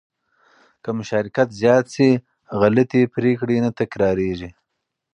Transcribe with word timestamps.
که 0.83 0.89
مشارکت 0.99 1.49
زیات 1.59 1.85
شي، 1.93 2.09
غلطې 2.59 3.01
پرېکړې 3.15 3.57
نه 3.65 3.71
تکرارېږي. 3.79 4.49